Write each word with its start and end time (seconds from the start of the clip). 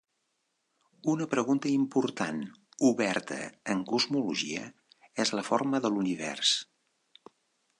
Una 1.11 1.25
pregunta 1.33 1.69
important 1.73 2.39
oberta 2.89 3.37
en 3.75 3.83
cosmologia 3.91 4.65
és 5.25 5.33
la 5.41 5.45
forma 5.51 5.83
de 5.85 5.93
l'univers. 5.95 6.57